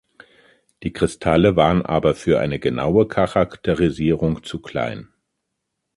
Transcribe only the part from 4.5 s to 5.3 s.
klein.